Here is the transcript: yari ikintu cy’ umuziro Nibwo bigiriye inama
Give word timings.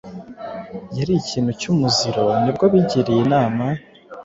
yari 0.97 1.11
ikintu 1.21 1.51
cy’ 1.59 1.67
umuziro 1.71 2.23
Nibwo 2.43 2.65
bigiriye 2.73 3.21
inama 3.25 3.65